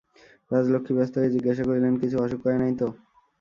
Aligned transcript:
রাজলক্ষ্মী 0.51 0.93
ব্যস্ত 0.97 1.13
হইয়া 1.17 1.33
জিজ্ঞাসা 1.35 1.63
করিলেন, 1.65 1.93
কিছু 2.01 2.15
অসুখ 2.17 2.39
করে 2.43 2.57
নাই 2.61 2.73
তো? 2.75 2.87